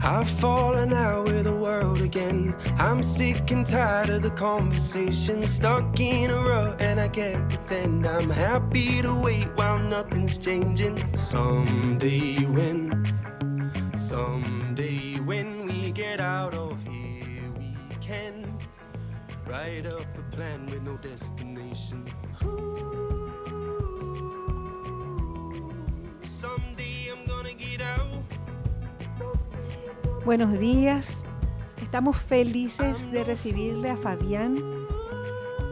[0.00, 2.54] I've fallen out with the world again.
[2.78, 5.42] I'm sick and tired of the conversation.
[5.42, 10.98] Stuck in a rut and I can't pretend I'm happy to wait while nothing's changing.
[11.16, 13.04] Someday when,
[13.96, 18.56] someday when we get out of here, we can
[19.46, 20.96] write up a plan with no
[30.28, 31.24] Buenos días.
[31.78, 34.58] Estamos felices de recibirle a Fabián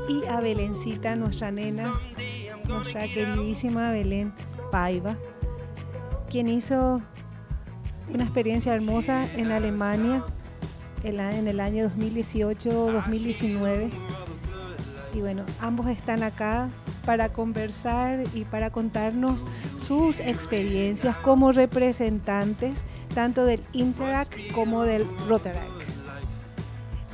[0.09, 2.01] y a Belencita, nuestra nena,
[2.67, 4.33] nuestra queridísima Belén
[4.73, 5.19] Paiva,
[6.31, 7.03] quien hizo
[8.11, 10.25] una experiencia hermosa en Alemania
[11.05, 13.91] en el año 2018-2019.
[15.13, 16.71] Y bueno, ambos están acá
[17.05, 19.47] para conversar y para contarnos
[19.87, 22.83] sus experiencias como representantes
[23.17, 25.71] tanto del Interac como del Rotarac.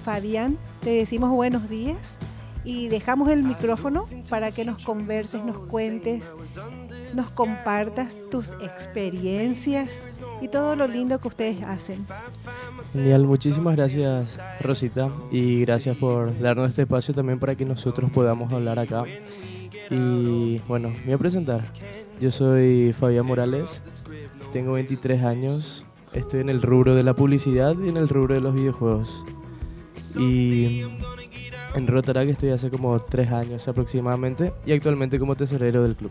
[0.04, 2.18] Fabián, te decimos buenos días
[2.64, 6.34] y dejamos el micrófono para que nos converses, nos cuentes,
[7.14, 10.08] nos compartas tus experiencias
[10.40, 12.04] y todo lo lindo que ustedes hacen.
[12.92, 18.52] Genial, muchísimas gracias Rosita y gracias por darnos este espacio también para que nosotros podamos
[18.52, 19.04] hablar acá.
[19.88, 21.62] Y bueno, me voy a presentar.
[22.20, 23.82] Yo soy Fabián Morales,
[24.50, 28.40] tengo 23 años, estoy en el rubro de la publicidad y en el rubro de
[28.40, 29.24] los videojuegos.
[30.18, 30.82] Y
[31.74, 36.10] en Rotarac estoy hace como 3 años aproximadamente y actualmente como tesorero del club.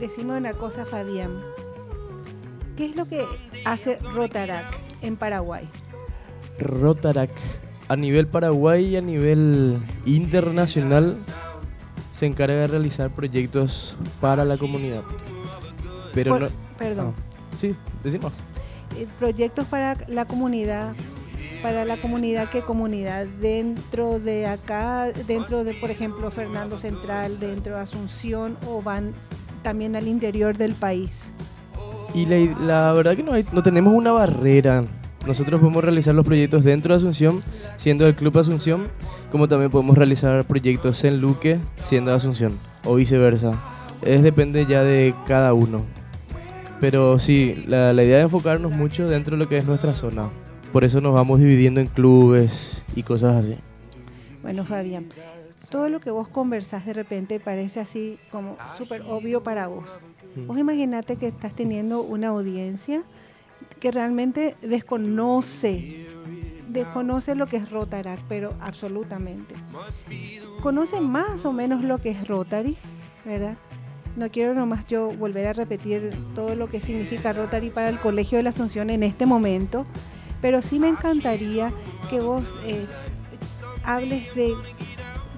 [0.00, 1.30] Decime una cosa, Fabián.
[2.76, 3.24] ¿Qué es lo que
[3.64, 4.66] hace Rotarac
[5.02, 5.68] en Paraguay?
[6.58, 7.30] Rotarac
[7.88, 11.16] a nivel Paraguay y a nivel internacional
[12.12, 15.02] se encarga de realizar proyectos para la comunidad.
[16.14, 17.14] Pero Por- no, Perdón.
[17.16, 18.32] ah, sí, decimos.
[18.98, 20.92] Eh, proyectos para la comunidad,
[21.62, 23.26] para la comunidad, ¿qué comunidad?
[23.40, 29.12] Dentro de acá, dentro de, por ejemplo, Fernando Central, dentro de Asunción o van
[29.62, 31.32] también al interior del país.
[32.14, 34.84] Y la, la verdad que no, hay- no tenemos una barrera.
[35.26, 37.42] Nosotros podemos realizar los proyectos dentro de Asunción,
[37.76, 38.88] siendo el Club Asunción,
[39.30, 43.52] como también podemos realizar proyectos en Luque, siendo Asunción, o viceversa.
[44.02, 45.82] Es depende ya de cada uno.
[46.82, 50.30] Pero sí, la, la idea de enfocarnos mucho dentro de lo que es nuestra zona.
[50.72, 53.56] Por eso nos vamos dividiendo en clubes y cosas así.
[54.42, 55.06] Bueno, Fabián,
[55.70, 60.00] todo lo que vos conversás de repente parece así como súper obvio para vos.
[60.34, 63.04] Vos imaginate que estás teniendo una audiencia
[63.78, 66.08] que realmente desconoce,
[66.68, 69.54] desconoce lo que es Rotarac, pero absolutamente.
[70.60, 72.76] Conoce más o menos lo que es Rotary,
[73.24, 73.56] ¿verdad?
[74.16, 78.36] No quiero nomás yo volver a repetir todo lo que significa Rotary para el Colegio
[78.38, 79.86] de la Asunción en este momento,
[80.42, 81.72] pero sí me encantaría
[82.10, 82.84] que vos eh,
[83.84, 84.52] hables de,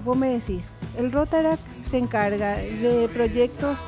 [0.03, 3.79] vos me decís, el Rotarac se encarga de proyectos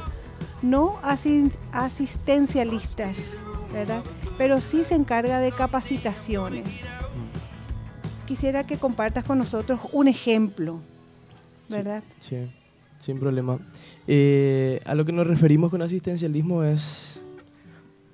[0.61, 3.33] no asi- asistencialistas,
[3.73, 4.03] ¿verdad?
[4.37, 6.81] Pero sí se encarga de capacitaciones.
[8.25, 10.79] Quisiera que compartas con nosotros un ejemplo,
[11.69, 12.03] ¿verdad?
[12.19, 12.49] Sí,
[12.99, 13.59] sin problema.
[14.07, 17.21] Eh, a lo que nos referimos con asistencialismo es,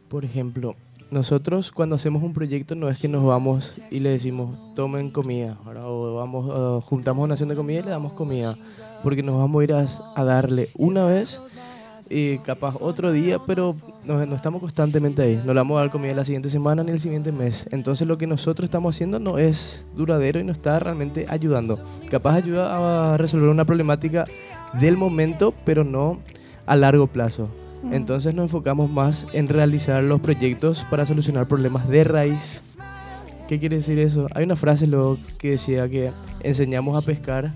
[0.10, 0.76] por ejemplo,
[1.12, 5.58] nosotros cuando hacemos un proyecto no es que nos vamos y le decimos tomen comida,
[5.66, 5.86] ¿verdad?
[5.86, 8.58] o vamos, eh, juntamos una acción de comida y le damos comida,
[9.04, 11.42] porque nos vamos a ir a darle una vez
[12.10, 13.76] y capaz otro día, pero
[14.06, 15.42] no, no estamos constantemente ahí.
[15.46, 17.68] No le vamos a dar comida la siguiente semana ni el siguiente mes.
[17.72, 21.80] Entonces lo que nosotros estamos haciendo no es duradero y no está realmente ayudando.
[22.10, 24.26] Capaz ayuda a resolver una problemática
[24.80, 26.20] del momento, pero no
[26.66, 27.50] a largo plazo.
[27.84, 27.94] Mm.
[27.94, 32.78] Entonces nos enfocamos más en realizar los proyectos para solucionar problemas de raíz.
[33.48, 34.28] ¿Qué quiere decir eso?
[34.34, 36.12] Hay una frase luego que decía que
[36.42, 37.54] enseñamos a pescar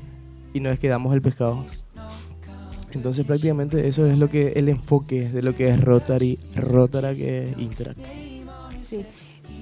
[0.54, 1.66] y no es que damos el pescado.
[2.98, 7.54] Entonces prácticamente eso es lo que el enfoque de lo que es Rotary, Rotarac e
[7.60, 7.96] Interac.
[8.82, 9.06] Sí.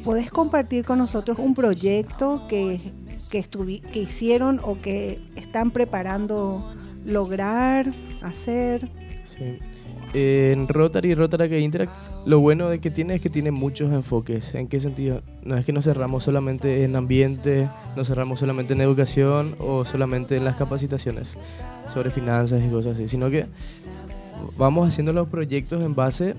[0.05, 2.79] ¿Podés compartir con nosotros un proyecto que,
[3.29, 6.73] que, que hicieron o que están preparando
[7.03, 8.89] lograr, hacer?
[9.25, 9.59] Sí.
[10.13, 11.89] En Rotary, Rotarac e Interac,
[12.25, 14.55] lo bueno de que tiene es que tiene muchos enfoques.
[14.55, 15.21] ¿En qué sentido?
[15.43, 20.35] No es que nos cerramos solamente en ambiente, nos cerramos solamente en educación o solamente
[20.35, 21.37] en las capacitaciones
[21.93, 23.45] sobre finanzas y cosas así, sino que
[24.57, 26.35] vamos haciendo los proyectos en base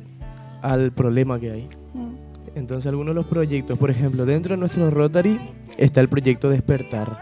[0.60, 1.68] al problema que hay.
[1.94, 2.14] Mm.
[2.56, 5.38] Entonces algunos de los proyectos, por ejemplo, dentro de nuestro Rotary
[5.76, 7.20] está el proyecto Despertar.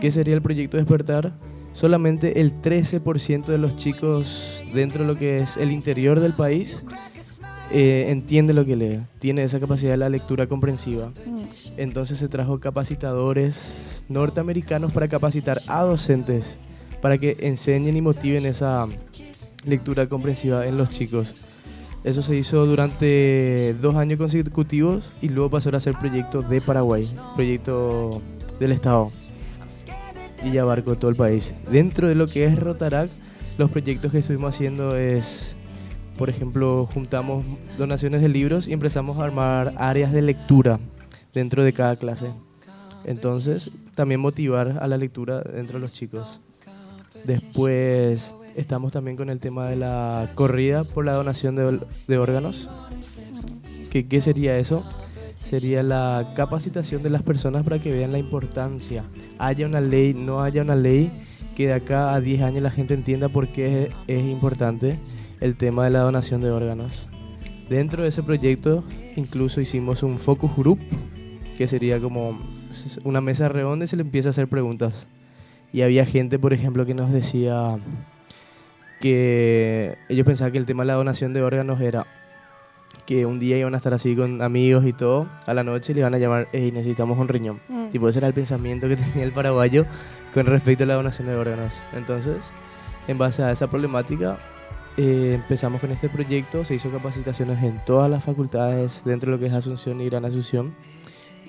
[0.00, 1.32] ¿Qué sería el proyecto Despertar?
[1.72, 6.84] Solamente el 13% de los chicos dentro de lo que es el interior del país
[7.72, 11.08] eh, entiende lo que lee, tiene esa capacidad de la lectura comprensiva.
[11.08, 11.40] Mm.
[11.76, 16.56] Entonces se trajo capacitadores norteamericanos para capacitar a docentes
[17.00, 18.84] para que enseñen y motiven esa
[19.64, 21.46] lectura comprensiva en los chicos.
[22.04, 27.08] Eso se hizo durante dos años consecutivos y luego pasó a ser proyecto de Paraguay,
[27.34, 28.22] proyecto
[28.60, 29.08] del Estado.
[30.44, 31.54] Y ya abarcó todo el país.
[31.70, 33.10] Dentro de lo que es Rotarac,
[33.58, 35.56] los proyectos que estuvimos haciendo es,
[36.16, 37.44] por ejemplo, juntamos
[37.76, 40.80] donaciones de libros y empezamos a armar áreas de lectura
[41.34, 42.30] dentro de cada clase.
[43.04, 46.40] Entonces, también motivar a la lectura dentro de los chicos.
[47.24, 52.70] Después estamos también con el tema de la corrida por la donación de, de órganos.
[53.90, 54.84] ¿Qué, ¿Qué sería eso?
[55.34, 59.04] Sería la capacitación de las personas para que vean la importancia.
[59.38, 61.12] Haya una ley, no haya una ley,
[61.54, 64.98] que de acá a 10 años la gente entienda por qué es, es importante
[65.46, 67.06] el tema de la donación de órganos.
[67.70, 68.84] Dentro de ese proyecto
[69.16, 70.78] incluso hicimos un focus group,
[71.56, 72.38] que sería como
[73.04, 75.08] una mesa redonda y se le empieza a hacer preguntas.
[75.72, 77.78] Y había gente, por ejemplo, que nos decía
[79.00, 82.06] que ellos pensaban que el tema de la donación de órganos era
[83.06, 86.00] que un día iban a estar así con amigos y todo, a la noche le
[86.00, 87.60] iban a llamar, hey, necesitamos un riñón.
[87.68, 87.88] Mm.
[87.90, 89.86] Tipo, ese era el pensamiento que tenía el paraguayo
[90.34, 91.72] con respecto a la donación de órganos.
[91.92, 92.50] Entonces,
[93.06, 94.38] en base a esa problemática,
[94.96, 99.40] eh, empezamos con este proyecto, se hizo capacitaciones en todas las facultades dentro de lo
[99.40, 100.74] que es Asunción y Gran Asunción.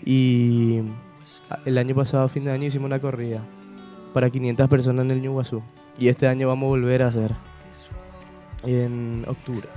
[0.06, 0.82] Y
[1.66, 3.42] el año pasado, fin de año, hicimos una corrida
[4.14, 5.62] para 500 personas en el Ñuguazú.
[5.98, 7.36] Y este año vamos a volver a hacer
[8.64, 9.68] en octubre.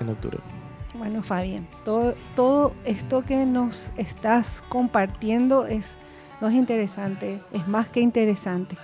[0.00, 0.38] En octubre.
[0.94, 5.96] Bueno, Fabián, todo, todo esto que nos estás compartiendo es,
[6.40, 8.76] no es interesante, es más que interesante.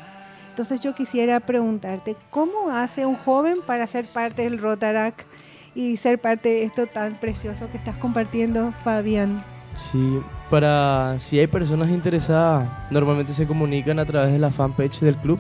[0.57, 5.27] Entonces yo quisiera preguntarte, ¿cómo hace un joven para ser parte del Rotarac
[5.75, 9.45] y ser parte de esto tan precioso que estás compartiendo, Fabián?
[9.75, 10.19] Sí,
[10.49, 15.39] para si hay personas interesadas, normalmente se comunican a través de la fanpage del club.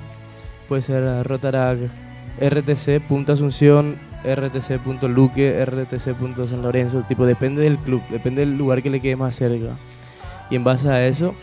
[0.68, 1.78] Puede ser Rotarac
[2.38, 9.34] rtc.asunción, rtc.luque, rtc.san Lorenzo, tipo depende del club, depende del lugar que le quede más
[9.34, 9.78] cerca.
[10.50, 11.34] Y en base a eso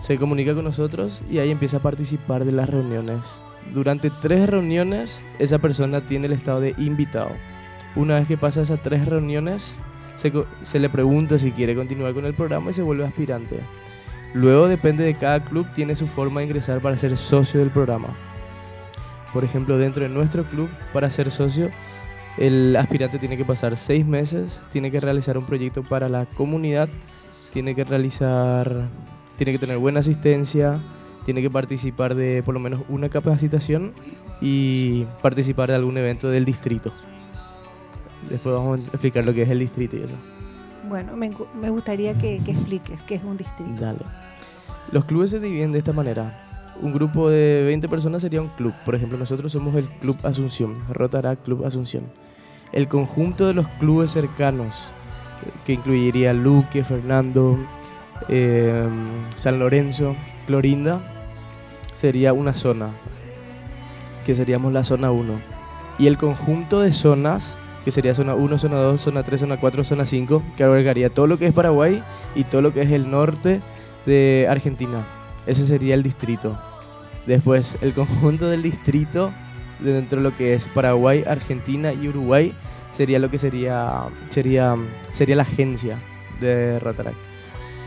[0.00, 3.40] se comunica con nosotros y ahí empieza a participar de las reuniones.
[3.74, 7.30] Durante tres reuniones esa persona tiene el estado de invitado.
[7.96, 9.78] Una vez que pasa esas tres reuniones
[10.14, 13.60] se, se le pregunta si quiere continuar con el programa y se vuelve aspirante.
[14.34, 18.14] Luego depende de cada club, tiene su forma de ingresar para ser socio del programa.
[19.32, 21.70] Por ejemplo, dentro de nuestro club, para ser socio,
[22.38, 26.88] el aspirante tiene que pasar seis meses, tiene que realizar un proyecto para la comunidad,
[27.52, 28.88] tiene que realizar,
[29.38, 30.78] tiene que tener buena asistencia,
[31.24, 33.92] tiene que participar de por lo menos una capacitación
[34.42, 36.92] y participar de algún evento del distrito.
[38.28, 40.16] Después vamos a explicar lo que es el distrito y eso.
[40.86, 43.80] Bueno, me, me gustaría que, que expliques qué es un distrito.
[43.80, 44.00] Dale.
[44.92, 46.44] Los clubes se dividen de esta manera
[46.80, 48.72] un grupo de 20 personas sería un club.
[48.84, 52.04] Por ejemplo, nosotros somos el Club Asunción, Rotarac Club Asunción.
[52.72, 54.76] El conjunto de los clubes cercanos,
[55.66, 57.58] que incluiría Luque, Fernando,
[58.28, 58.86] eh,
[59.36, 60.14] San Lorenzo,
[60.46, 61.00] Clorinda,
[61.94, 62.90] sería una zona,
[64.26, 65.40] que seríamos la zona 1.
[65.98, 69.84] Y el conjunto de zonas, que sería zona 1, zona 2, zona 3, zona 4,
[69.84, 72.02] zona 5, que albergaría todo lo que es Paraguay
[72.34, 73.60] y todo lo que es el norte
[74.06, 75.06] de Argentina.
[75.46, 76.58] Ese sería el distrito.
[77.26, 79.32] Después, el conjunto del distrito
[79.80, 82.54] dentro de lo que es Paraguay, Argentina y Uruguay
[82.90, 84.76] sería lo que sería sería
[85.12, 85.98] sería la agencia
[86.40, 87.27] de Rotaract.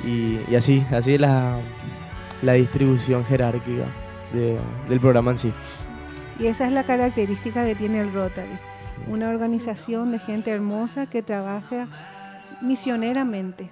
[0.04, 1.60] Y, y así, así es la,
[2.42, 3.86] la distribución jerárquica
[4.34, 4.58] de,
[4.90, 5.54] del programa en sí.
[6.40, 8.58] Y esa es la característica que tiene el Rotary,
[9.08, 11.88] una organización de gente hermosa que trabaja
[12.62, 13.70] misioneramente,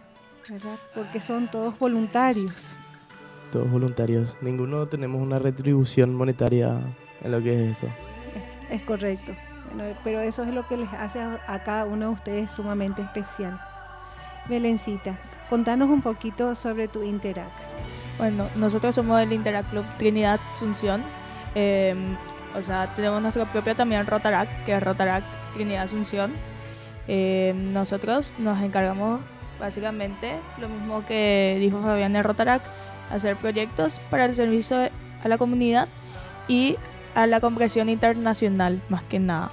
[0.48, 0.78] ¿verdad?
[0.94, 2.76] Porque son todos voluntarios.
[3.52, 4.38] Todos voluntarios.
[4.42, 6.80] Ninguno tenemos una retribución monetaria
[7.22, 7.88] en lo que es eso.
[8.70, 9.32] Es correcto.
[9.74, 13.02] Bueno, pero eso es lo que les hace a, a, cada uno de ustedes sumamente
[13.02, 13.60] especial.
[14.48, 15.18] Belencita,
[15.50, 17.52] contanos un poquito sobre tu Interac.
[18.18, 21.02] Bueno, nosotros somos el Interac Club Trinidad Asunción.
[21.56, 21.96] Eh,
[22.56, 26.34] o sea, tenemos nuestro propio también Rotarac, que es Rotarac Trinidad Asunción.
[27.08, 29.22] Eh, nosotros nos encargamos
[29.60, 32.62] básicamente lo mismo que dijo Fabián de Rotarac,
[33.12, 34.78] hacer proyectos para el servicio
[35.24, 35.88] a la comunidad
[36.48, 36.78] y
[37.16, 39.52] a la comprensión internacional, más que nada.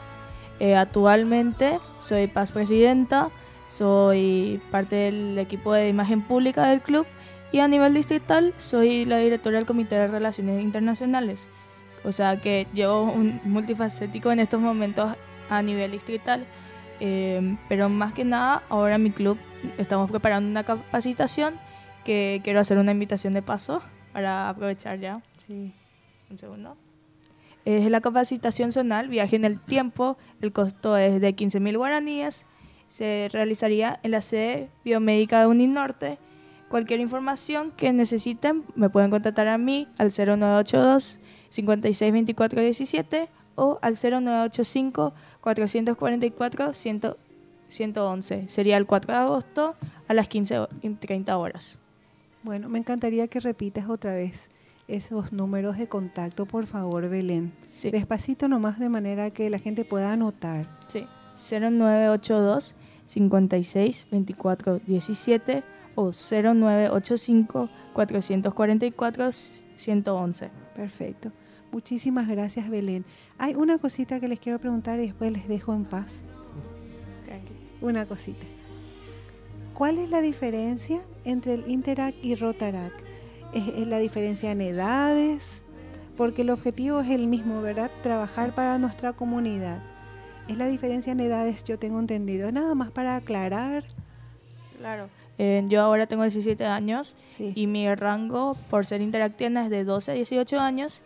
[0.58, 3.28] Eh, actualmente soy paz presidenta,
[3.66, 7.06] soy parte del equipo de imagen pública del club
[7.52, 11.50] y a nivel distrital soy la directora del Comité de Relaciones Internacionales.
[12.04, 15.12] O sea que llevo un multifacético en estos momentos
[15.50, 16.46] a nivel distrital.
[17.00, 19.38] Eh, pero más que nada, ahora en mi club
[19.76, 21.54] estamos preparando una capacitación
[22.04, 23.82] que quiero hacer una invitación de paso
[24.12, 25.14] para aprovechar ya.
[25.36, 25.74] Sí.
[26.30, 26.76] Un segundo.
[27.64, 30.16] Es la capacitación zonal, viaje en el tiempo.
[30.40, 32.46] El costo es de 15.000 guaraníes.
[32.88, 36.18] Se realizaría en la sede biomédica de Uninorte.
[36.68, 45.14] Cualquier información que necesiten me pueden contactar a mí al 0982 562417 o al 0985
[45.40, 46.72] 444
[47.68, 48.48] 111.
[48.48, 49.76] Sería el 4 de agosto
[50.08, 51.78] a las 15.30 horas.
[52.42, 54.50] Bueno, me encantaría que repitas otra vez
[54.88, 57.52] esos números de contacto, por favor, Belén.
[57.66, 57.90] Sí.
[57.90, 60.68] Despacito nomás de manera que la gente pueda anotar.
[60.86, 61.06] Sí.
[61.36, 65.64] 0982 56 24 17
[65.94, 70.50] o 0985 444 111.
[70.74, 71.32] Perfecto.
[71.72, 73.04] Muchísimas gracias, Belén.
[73.38, 76.22] Hay una cosita que les quiero preguntar y después les dejo en paz.
[77.82, 78.46] Una cosita.
[79.74, 82.92] ¿Cuál es la diferencia entre el Interac y Rotarac?
[83.52, 85.62] ¿Es, es la diferencia en edades?
[86.16, 87.90] Porque el objetivo es el mismo, ¿verdad?
[88.02, 89.82] Trabajar para nuestra comunidad.
[90.48, 92.50] Es la diferencia en edades, yo tengo entendido.
[92.52, 93.84] Nada más para aclarar.
[94.78, 95.08] Claro.
[95.38, 97.52] Eh, yo ahora tengo 17 años Sí.
[97.54, 101.02] y mi rango por ser interactiana es de 12 a 18 años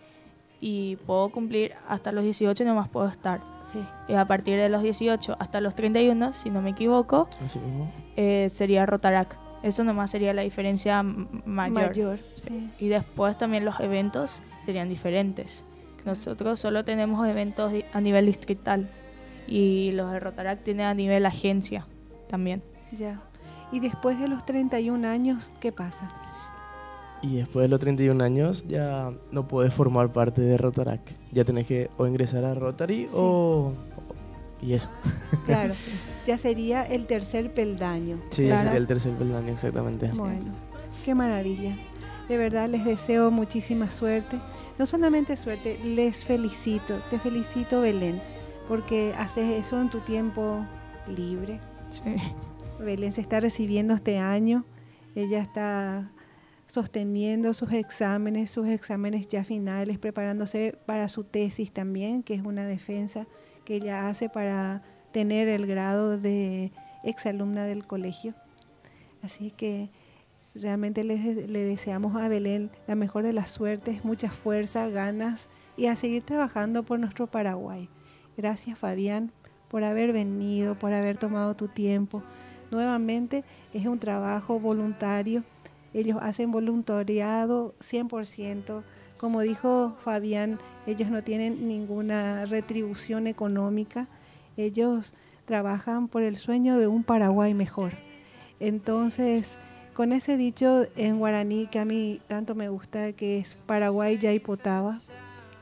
[0.60, 3.40] y puedo cumplir hasta los 18 nomás puedo estar.
[3.64, 3.80] Sí.
[4.08, 7.90] Y a partir de los 18 hasta los 31, si no me equivoco, Así mismo.
[8.16, 9.36] eh, sería Rotarac.
[9.62, 11.88] Eso nomás sería la diferencia mayor.
[11.88, 12.20] Mayor.
[12.36, 12.70] Sí.
[12.78, 15.64] Y después también los eventos serían diferentes.
[16.04, 18.90] Nosotros solo tenemos eventos a nivel distrital
[19.46, 21.86] y los de Rotarac tienen a nivel agencia
[22.28, 22.62] también.
[22.92, 23.22] Ya.
[23.72, 26.08] Y después de los 31 años, ¿qué pasa?
[27.22, 31.00] Y después de los 31 años ya no puedes formar parte de Rotarac.
[31.32, 33.14] Ya tenés que o ingresar a Rotary Sí.
[33.16, 33.72] o...
[34.62, 34.90] Y eso.
[35.46, 35.72] Claro,
[36.26, 38.16] ya sería el tercer peldaño.
[38.30, 38.62] Sí, ese Claro.
[38.64, 40.10] sería el tercer peldaño, exactamente.
[40.14, 40.52] Bueno,
[41.04, 41.76] qué maravilla.
[42.28, 44.38] De verdad les deseo muchísima suerte.
[44.78, 47.00] No solamente suerte, les felicito.
[47.10, 48.20] Te felicito, Belén,
[48.70, 50.64] porque haces eso en tu tiempo
[51.08, 51.58] libre.
[51.90, 52.14] Sí.
[52.78, 54.64] Belén se está recibiendo este año.
[55.16, 56.12] Ella está
[56.68, 62.64] sosteniendo sus exámenes, sus exámenes ya finales, preparándose para su tesis también, que es una
[62.64, 63.26] defensa
[63.64, 66.70] que ella hace para tener el grado de
[67.02, 68.34] exalumna del colegio.
[69.20, 69.90] Así que
[70.54, 75.86] realmente les- le deseamos a Belén la mejor de las suertes, mucha fuerza, ganas y
[75.86, 77.88] a seguir trabajando por nuestro Paraguay.
[78.40, 79.32] Gracias Fabián
[79.68, 82.22] por haber venido, por haber tomado tu tiempo.
[82.70, 83.44] Nuevamente
[83.74, 85.44] es un trabajo voluntario.
[85.92, 88.82] Ellos hacen voluntariado 100%.
[89.18, 94.08] Como dijo Fabián, ellos no tienen ninguna retribución económica.
[94.56, 95.12] Ellos
[95.44, 97.92] trabajan por el sueño de un Paraguay mejor.
[98.58, 99.58] Entonces,
[99.92, 104.98] con ese dicho en guaraní que a mí tanto me gusta, que es Paraguay Yaipotaba,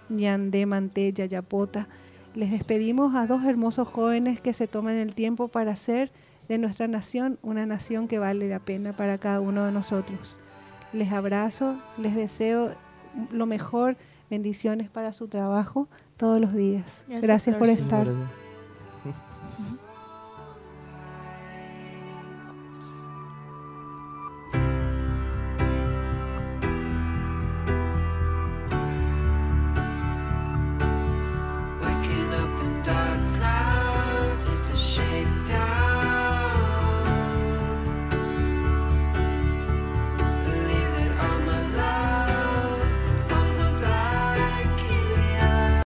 [0.08, 1.88] Ñandé Manté Yayapota,
[2.38, 6.12] les despedimos a dos hermosos jóvenes que se toman el tiempo para hacer
[6.48, 10.36] de nuestra nación una nación que vale la pena para cada uno de nosotros.
[10.92, 12.76] Les abrazo, les deseo
[13.32, 13.96] lo mejor,
[14.30, 17.04] bendiciones para su trabajo todos los días.
[17.08, 18.06] Gracias, Gracias por estar.
[18.06, 19.97] Gracias.